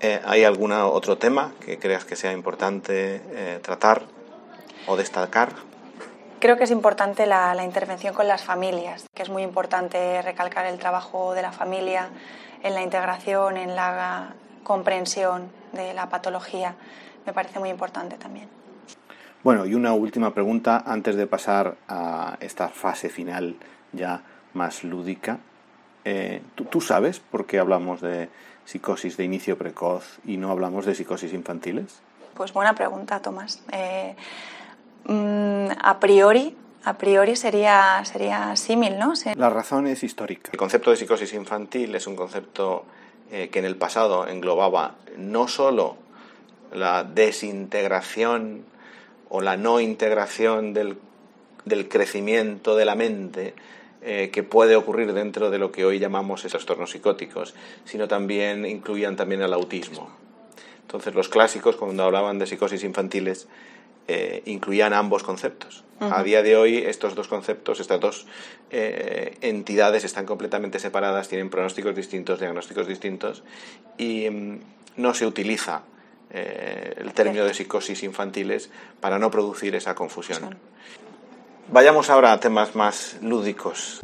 Eh, 0.00 0.20
¿Hay 0.24 0.44
algún 0.44 0.72
otro 0.72 1.16
tema 1.16 1.52
que 1.64 1.78
creas 1.78 2.04
que 2.04 2.16
sea 2.16 2.32
importante 2.32 3.22
eh, 3.30 3.60
tratar 3.62 4.02
o 4.86 4.96
destacar? 4.96 5.50
Creo 6.40 6.56
que 6.56 6.64
es 6.64 6.72
importante 6.72 7.24
la, 7.24 7.54
la, 7.54 7.64
intervención 7.64 8.12
con 8.12 8.26
las 8.26 8.42
familias, 8.42 9.06
que 9.14 9.22
es 9.22 9.28
muy 9.28 9.44
importante 9.44 10.20
recalcar 10.22 10.66
el 10.66 10.80
trabajo 10.80 11.34
de 11.34 11.42
la 11.42 11.52
familia 11.52 12.08
en 12.64 12.74
la 12.74 12.82
integración, 12.82 13.56
en 13.56 13.76
la 13.76 14.34
comprensión 14.64 15.52
de 15.72 15.94
la 15.94 16.08
patología. 16.08 16.74
Me 17.24 17.32
parece 17.32 17.60
muy 17.60 17.70
importante 17.70 18.16
también. 18.16 18.61
Bueno, 19.44 19.66
y 19.66 19.74
una 19.74 19.92
última 19.92 20.32
pregunta 20.32 20.84
antes 20.86 21.16
de 21.16 21.26
pasar 21.26 21.76
a 21.88 22.36
esta 22.40 22.68
fase 22.68 23.08
final 23.08 23.56
ya 23.92 24.22
más 24.54 24.84
lúdica. 24.84 25.38
Eh, 26.04 26.42
¿tú, 26.54 26.64
¿tú, 26.64 26.80
sabes 26.80 27.18
por 27.18 27.46
qué 27.46 27.58
hablamos 27.58 28.00
de 28.00 28.28
psicosis 28.64 29.16
de 29.16 29.24
inicio 29.24 29.58
precoz 29.58 30.18
y 30.24 30.36
no 30.36 30.50
hablamos 30.50 30.86
de 30.86 30.94
psicosis 30.94 31.32
infantiles? 31.32 32.00
Pues 32.34 32.52
buena 32.52 32.74
pregunta, 32.74 33.20
Tomás. 33.20 33.62
Eh, 33.72 34.14
mm, 35.06 35.68
a 35.82 35.98
priori, 35.98 36.56
a 36.84 36.94
priori 36.94 37.36
sería, 37.36 38.02
sería 38.04 38.54
símil, 38.56 38.98
¿no? 38.98 39.14
La 39.34 39.50
razón 39.50 39.86
es 39.86 40.02
histórica. 40.02 40.50
El 40.52 40.58
concepto 40.58 40.90
de 40.90 40.96
psicosis 40.96 41.32
infantil 41.34 41.94
es 41.94 42.06
un 42.06 42.16
concepto 42.16 42.84
eh, 43.30 43.48
que 43.50 43.58
en 43.58 43.64
el 43.64 43.76
pasado 43.76 44.26
englobaba 44.28 44.94
no 45.16 45.48
solo 45.48 45.96
la 46.72 47.04
desintegración 47.04 48.64
o 49.34 49.40
la 49.40 49.56
no 49.56 49.80
integración 49.80 50.74
del, 50.74 50.98
del 51.64 51.88
crecimiento 51.88 52.76
de 52.76 52.84
la 52.84 52.94
mente 52.94 53.54
eh, 54.02 54.28
que 54.30 54.42
puede 54.42 54.76
ocurrir 54.76 55.14
dentro 55.14 55.48
de 55.48 55.58
lo 55.58 55.72
que 55.72 55.86
hoy 55.86 55.98
llamamos 55.98 56.42
trastornos 56.42 56.90
psicóticos, 56.90 57.54
sino 57.86 58.08
también 58.08 58.66
incluían 58.66 59.16
también 59.16 59.40
el 59.40 59.54
autismo. 59.54 60.10
Entonces 60.82 61.14
los 61.14 61.30
clásicos, 61.30 61.76
cuando 61.76 62.04
hablaban 62.04 62.38
de 62.38 62.46
psicosis 62.46 62.84
infantiles, 62.84 63.48
eh, 64.06 64.42
incluían 64.44 64.92
ambos 64.92 65.22
conceptos. 65.22 65.82
Uh 66.00 66.04
-huh. 66.04 66.18
A 66.18 66.22
día 66.24 66.42
de 66.42 66.56
hoy 66.56 66.76
estos 66.76 67.14
dos 67.14 67.28
conceptos, 67.28 67.80
estas 67.80 68.00
dos 68.00 68.26
eh, 68.70 69.38
entidades 69.40 70.04
están 70.04 70.26
completamente 70.26 70.78
separadas, 70.78 71.28
tienen 71.28 71.48
pronósticos 71.48 71.96
distintos, 71.96 72.38
diagnósticos 72.38 72.86
distintos 72.86 73.44
y 73.96 74.28
mm, 74.28 74.60
no 74.98 75.14
se 75.14 75.24
utiliza 75.26 75.84
eh, 76.32 76.94
el 76.96 77.12
término 77.12 77.44
de 77.44 77.54
psicosis 77.54 78.02
infantiles 78.02 78.70
para 79.00 79.18
no 79.18 79.30
producir 79.30 79.74
esa 79.74 79.94
confusión. 79.94 80.58
Vayamos 81.70 82.10
ahora 82.10 82.32
a 82.32 82.40
temas 82.40 82.74
más 82.74 83.18
lúdicos. 83.20 84.00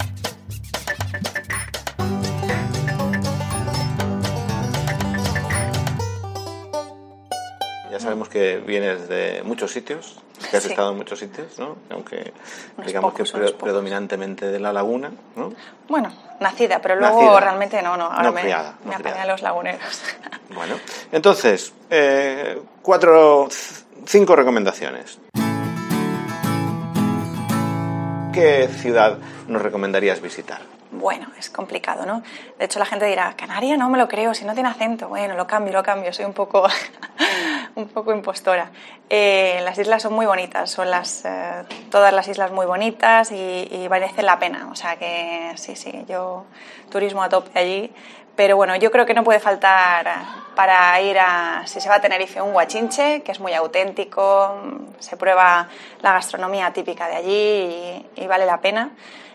Ya 7.91 7.99
sabemos 7.99 8.29
que 8.29 8.59
vienes 8.59 9.09
de 9.09 9.43
muchos 9.45 9.73
sitios, 9.73 10.21
que 10.51 10.57
has 10.57 10.63
sí. 10.63 10.71
estado 10.71 10.93
en 10.93 10.97
muchos 10.97 11.19
sitios, 11.19 11.59
¿no? 11.59 11.77
Aunque 11.91 12.33
unos 12.77 12.87
digamos 12.87 13.13
pocos, 13.13 13.33
que 13.33 13.39
pre 13.39 13.53
predominantemente 13.53 14.47
de 14.47 14.61
la 14.61 14.73
laguna, 14.73 15.11
¿no? 15.37 15.53
Bueno, 15.89 16.13
nacida, 16.41 16.81
pero 16.81 16.97
luego 16.97 17.21
nacida. 17.23 17.41
realmente 17.41 17.83
no, 17.83 17.97
no, 17.97 18.05
ahora 18.05 18.23
no 18.25 18.33
me, 18.33 18.41
criada, 18.43 18.75
me 18.85 18.95
apañan 18.95 19.29
los 19.29 19.43
laguneros. 19.43 19.81
Bueno, 20.55 20.77
entonces, 21.13 21.75
eh, 21.91 22.59
cuatro, 22.81 23.49
cinco 24.07 24.35
recomendaciones. 24.35 25.19
¿Qué 28.33 28.69
ciudad 28.69 29.19
nos 29.47 29.61
recomendarías 29.61 30.23
visitar? 30.23 30.63
Bueno, 30.91 31.27
es 31.39 31.51
complicado, 31.51 32.07
¿no? 32.07 32.23
De 32.59 32.65
hecho, 32.65 32.79
la 32.79 32.87
gente 32.87 33.05
dirá, 33.05 33.35
Canaria 33.37 33.77
no 33.77 33.91
me 33.91 33.99
lo 33.99 34.09
creo, 34.09 34.33
si 34.33 34.47
no 34.47 34.55
tiene 34.55 34.71
acento. 34.71 35.09
Bueno, 35.09 35.35
lo 35.35 35.47
cambio, 35.47 35.73
lo 35.75 35.83
cambio, 35.83 36.13
soy 36.15 36.25
un 36.25 36.33
poco, 36.33 36.67
un 37.75 37.89
poco 37.89 38.13
impostora. 38.13 38.71
Eh, 39.11 39.61
las 39.65 39.77
islas 39.79 40.03
son 40.03 40.15
muy 40.15 40.25
bonitas, 40.25 40.71
son 40.71 40.91
las, 40.91 41.27
eh, 41.27 41.65
todas 41.91 42.13
las 42.13 42.27
islas 42.29 42.53
muy 42.53 42.65
bonitas 42.65 43.33
y, 43.33 43.69
y 43.71 43.87
merecen 43.91 44.25
la 44.25 44.39
pena. 44.39 44.69
O 44.73 44.75
sea 44.75 44.97
que 44.97 45.53
sí, 45.57 45.77
sí, 45.77 46.07
yo 46.09 46.47
turismo 46.91 47.23
a 47.23 47.29
tope 47.29 47.59
allí. 47.59 47.93
Pero 48.35 48.57
bueno, 48.57 48.75
yo 48.77 48.91
creo 48.91 49.05
que 49.05 49.15
no 49.15 49.25
puede 49.25 49.41
faltar 49.41 50.07
para 50.55 51.01
ir 51.03 51.19
a, 51.19 51.65
si 51.67 51.81
se 51.81 51.89
va 51.89 51.97
a 51.97 52.01
Tenerife, 52.01 52.41
un 52.41 52.53
guachinche, 52.53 53.23
que 53.23 53.33
es 53.33 53.41
muy 53.41 53.53
auténtico, 53.53 54.55
se 55.01 55.17
prueba 55.17 55.69
la 56.01 56.13
gastronomía 56.13 56.73
típica 56.73 57.09
de 57.09 57.17
allí 57.17 58.05
y, 58.15 58.23
y 58.23 58.27
vale 58.27 58.47
la 58.47 58.61
pena. 58.61 58.93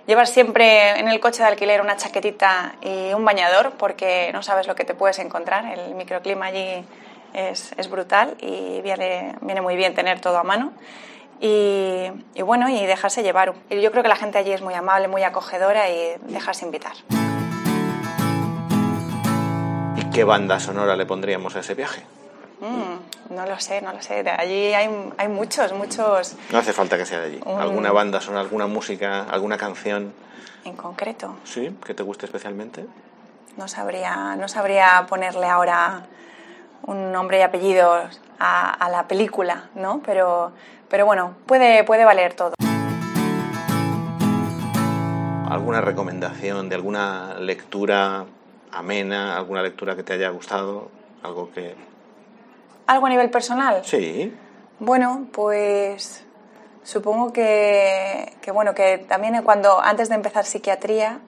Llevar 0.07 0.27
siempre 0.27 1.00
en 1.00 1.07
el 1.07 1.19
coche 1.19 1.43
de 1.43 1.50
alquiler 1.50 1.81
una 1.81 1.98
chaquetita 1.98 2.75
y 2.81 3.13
un 3.13 3.24
bañador 3.25 3.74
porque 3.77 4.31
no 4.33 4.43
sabes 4.43 4.67
lo 4.67 4.75
que 4.75 4.83
te 4.83 4.93
puedes 4.93 5.19
encontrar. 5.19 5.65
El 5.65 5.95
microclima 5.95 6.48
allí 6.48 6.86
es, 7.33 7.74
es 7.77 7.89
brutal 7.89 8.36
y 8.39 8.81
viene, 8.81 9.36
viene 9.41 9.62
muy 9.62 9.75
bien 9.75 9.93
tener 9.93 10.19
todo 10.19 10.38
a 10.38 10.43
mano. 10.43 10.74
Y, 11.41 12.10
y, 12.36 12.41
bueno, 12.41 12.69
y 12.69 12.86
dejarse 12.86 13.22
llevar. 13.22 13.53
Yo 13.69 13.91
creo 13.91 14.03
que 14.03 14.10
la 14.10 14.15
gente 14.15 14.38
allí 14.38 14.53
es 14.53 14.62
muy 14.62 14.75
amable, 14.75 15.07
muy 15.07 15.24
acogedora 15.24 15.89
y 15.89 16.15
dejarse 16.22 16.65
invitar. 16.65 16.93
¿Y 19.98 20.10
qué 20.12 20.24
banda 20.24 20.60
sonora 20.60 20.95
le 20.95 21.05
pondríamos 21.05 21.55
a 21.55 21.60
ese 21.60 21.74
viaje? 21.74 22.03
Mm, 22.63 23.36
no 23.36 23.46
lo 23.46 23.60
sé, 23.60 23.82
no 23.82 23.91
lo 23.91 24.01
sé. 24.01 24.24
De 24.24 24.29
allí 24.29 24.74
hay, 24.74 24.89
hay, 25.17 25.27
muchos, 25.27 25.74
muchos. 25.74 26.36
No 26.50 26.60
hace 26.60 26.72
falta 26.72 26.98
que 26.98 27.05
sea 27.05 27.20
de 27.20 27.25
allí. 27.25 27.39
Un... 27.46 27.60
¿Alguna 27.60 27.91
banda 27.91 28.22
sonora, 28.22 28.41
alguna 28.41 28.67
música, 28.67 29.24
alguna 29.24 29.58
canción? 29.58 30.13
En 30.63 30.77
concreto. 30.77 31.36
Sí, 31.43 31.77
que 31.86 31.93
te 31.93 32.03
guste 32.03 32.25
especialmente. 32.25 32.86
No 33.58 33.67
sabría, 33.67 34.38
no 34.38 34.48
sabría 34.48 35.05
ponerle 35.10 35.48
ahora 35.48 36.03
un 36.84 37.12
nombre 37.12 37.39
y 37.39 37.41
apellido 37.41 37.93
a, 38.39 38.70
a 38.72 38.89
la 38.89 39.10
película, 39.10 39.70
¿no? 39.75 40.01
Pero, 40.05 40.53
pero 40.88 41.05
bueno, 41.05 41.36
puede, 41.46 41.84
puede 41.84 42.05
valer 42.05 42.34
todo. 42.34 42.53
¿Alguna 45.50 45.82
recomendación 45.82 46.70
de 46.70 46.75
alguna 46.75 47.36
lectura 47.39 48.25
amena, 48.72 49.36
alguna 49.36 49.62
lectura 49.62 49.98
que 49.98 50.03
te 50.03 50.13
haya 50.13 50.29
gustado? 50.29 50.89
Algo 51.24 51.51
que... 51.51 51.75
¿Algo 52.87 53.05
a 53.05 53.09
nivel 53.09 53.29
personal? 53.29 53.81
Sí. 53.85 54.33
Bueno, 54.79 55.27
pues 55.31 56.25
supongo 56.83 57.31
que, 57.31 58.33
que 58.41 58.51
bueno, 58.51 58.73
que 58.73 58.97
también 58.97 59.41
cuando 59.43 59.79
antes 59.81 60.09
de 60.09 60.15
empezar 60.15 60.45
psiquiatría, 60.45 61.19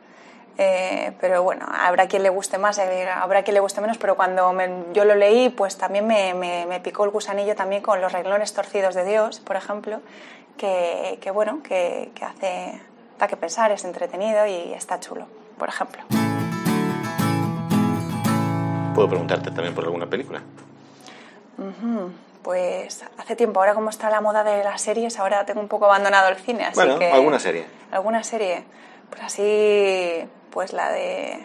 eh, 0.57 1.13
pero 1.19 1.43
bueno, 1.43 1.65
habrá 1.69 2.07
quien 2.07 2.23
le 2.23 2.29
guste 2.29 2.57
más, 2.57 2.79
habrá 2.79 3.43
quien 3.43 3.53
le 3.53 3.59
guste 3.61 3.81
menos, 3.81 3.97
pero 3.97 4.15
cuando 4.15 4.51
me, 4.51 4.69
yo 4.93 5.05
lo 5.05 5.15
leí, 5.15 5.49
pues 5.49 5.77
también 5.77 6.07
me, 6.07 6.33
me, 6.33 6.65
me, 6.65 6.79
picó 6.81 7.05
el 7.05 7.11
gusanillo 7.11 7.55
también 7.55 7.81
con 7.81 8.01
los 8.01 8.11
reglones 8.11 8.53
torcidos 8.53 8.95
de 8.95 9.05
Dios, 9.05 9.39
por 9.39 9.55
ejemplo, 9.55 10.01
que, 10.57 11.19
que 11.21 11.31
bueno, 11.31 11.61
que, 11.63 12.11
que 12.15 12.25
hace, 12.25 12.81
da 13.17 13.27
que 13.27 13.37
pensar, 13.37 13.71
es 13.71 13.85
entretenido 13.85 14.45
y 14.45 14.73
está 14.73 14.99
chulo, 14.99 15.27
por 15.57 15.69
ejemplo. 15.69 16.03
¿Puedo 18.93 19.09
preguntarte 19.09 19.51
también 19.51 19.73
por 19.73 19.83
alguna 19.83 20.05
película? 20.05 20.41
Uh 21.57 21.63
-huh. 21.63 22.11
Pues 22.43 23.03
hace 23.17 23.35
tiempo, 23.35 23.59
ahora 23.59 23.73
como 23.73 23.89
está 23.89 24.09
la 24.09 24.21
moda 24.21 24.43
de 24.43 24.63
las 24.63 24.81
series, 24.81 25.17
ahora 25.17 25.45
tengo 25.45 25.61
un 25.61 25.67
poco 25.67 25.85
abandonado 25.85 26.29
el 26.29 26.35
cine, 26.35 26.65
así 26.65 26.75
bueno, 26.75 26.99
que... 26.99 27.11
¿alguna 27.11 27.39
serie? 27.39 27.65
¿Alguna 27.91 28.23
serie? 28.23 28.63
Pues 29.09 29.23
así, 29.23 30.23
pues 30.51 30.71
la 30.71 30.91
de 30.91 31.39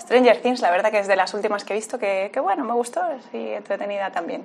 Stranger 0.00 0.40
Things, 0.40 0.60
la 0.60 0.70
verdad 0.70 0.92
que 0.92 1.00
es 1.00 1.08
de 1.08 1.16
las 1.16 1.34
últimas 1.34 1.64
que 1.64 1.72
he 1.72 1.76
visto, 1.76 1.98
que, 1.98 2.30
que 2.32 2.38
bueno, 2.38 2.64
me 2.64 2.72
gustó, 2.72 3.02
y 3.32 3.48
entretenida 3.48 4.12
también. 4.12 4.44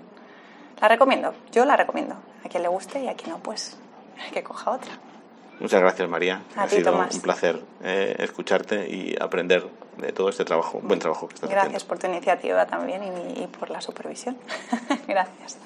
La 0.81 0.88
recomiendo, 0.88 1.33
yo 1.51 1.63
la 1.63 1.77
recomiendo. 1.77 2.15
A 2.43 2.50
quien 2.50 2.63
le 2.63 2.69
guste 2.69 3.00
y 3.00 3.07
a 3.07 3.13
quien 3.13 3.29
no, 3.29 3.38
pues 3.38 3.77
que 4.33 4.43
coja 4.43 4.72
otra. 4.72 4.93
Muchas 5.60 5.81
gracias, 5.81 6.10
María. 6.10 6.41
A 6.55 6.63
ha 6.63 6.67
ti, 6.67 6.77
sido 6.77 6.91
Tomás. 6.91 7.15
un 7.15 7.22
placer 7.22 7.60
eh, 7.83 8.15
escucharte 8.19 8.88
y 8.89 9.15
aprender 9.19 9.63
de 9.98 10.12
todo 10.12 10.29
este 10.29 10.43
trabajo, 10.43 10.79
buen 10.83 11.00
trabajo 11.00 11.27
que 11.27 11.36
estás 11.36 11.50
Gracias 11.50 11.67
haciendo. 11.75 11.88
por 11.88 12.00
tu 12.00 12.07
iniciativa 12.07 12.65
también 12.65 13.01
y, 13.03 13.43
y 13.43 13.48
por 13.48 13.69
la 13.69 13.79
supervisión. 13.79 14.38
Gracias. 15.07 15.57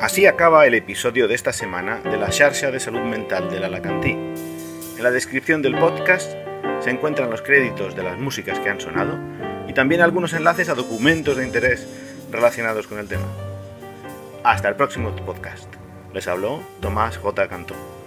Así 0.00 0.26
acaba 0.26 0.64
el 0.66 0.74
episodio 0.74 1.28
de 1.28 1.34
esta 1.34 1.52
semana 1.52 2.00
de 2.00 2.16
la 2.16 2.30
Xarxa 2.32 2.70
de 2.70 2.80
Salud 2.80 3.00
Mental 3.02 3.50
del 3.50 3.64
Alacantí. 3.64 4.10
En 4.12 5.02
la 5.02 5.10
descripción 5.10 5.60
del 5.62 5.76
podcast 5.78 6.32
se 6.80 6.90
encuentran 6.90 7.28
los 7.30 7.42
créditos 7.42 7.94
de 7.94 8.02
las 8.04 8.18
músicas 8.18 8.58
que 8.60 8.70
han 8.70 8.80
sonado 8.80 9.18
y 9.68 9.74
también 9.74 10.00
algunos 10.00 10.32
enlaces 10.32 10.68
a 10.70 10.74
documentos 10.74 11.36
de 11.36 11.44
interés 11.44 11.86
relacionados 12.30 12.86
con 12.86 12.98
el 12.98 13.08
tema. 13.08 13.26
Hasta 14.44 14.68
el 14.68 14.76
próximo 14.76 15.14
podcast. 15.16 15.66
Les 16.12 16.26
habló 16.26 16.60
Tomás 16.80 17.18
J. 17.18 17.48
Cantó. 17.48 17.99